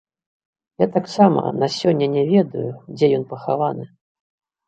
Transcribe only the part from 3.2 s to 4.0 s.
пахаваны.